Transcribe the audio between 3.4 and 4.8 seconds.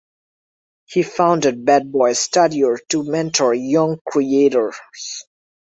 younger creators.